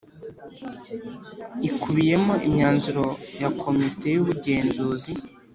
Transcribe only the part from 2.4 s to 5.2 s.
imyanzuro ya Komite y Ubugenzuzi